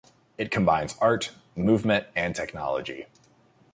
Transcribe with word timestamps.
It 0.35 0.49
combines 0.49 0.95
art, 0.99 1.29
movement, 1.55 2.07
and 2.15 2.35
technology. 2.35 3.05